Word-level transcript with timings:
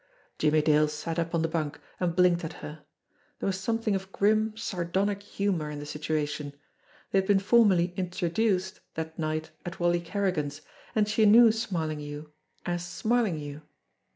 Jimmie 0.39 0.63
Dale 0.63 0.87
sat 0.87 1.19
up 1.19 1.35
on 1.35 1.43
the 1.43 1.47
bunk, 1.47 1.79
and 1.99 2.15
blinked 2.15 2.43
at 2.43 2.53
her. 2.65 2.83
There 3.37 3.45
was 3.45 3.59
something 3.59 3.93
of 3.93 4.11
grim, 4.11 4.57
sardonic 4.57 5.21
humour 5.21 5.69
in 5.69 5.77
the 5.77 5.85
situation. 5.85 6.53
They 7.11 7.19
had 7.19 7.27
been 7.27 7.37
formally 7.37 7.93
"introduced" 7.95 8.79
that 8.95 9.19
night 9.19 9.51
at 9.63 9.79
Wally 9.79 10.01
Kerrigan's, 10.01 10.61
and 10.95 11.07
she 11.07 11.27
knew 11.27 11.51
Smarlinghue 11.51 12.31
as 12.65 12.83
Smarlinghue. 12.83 13.61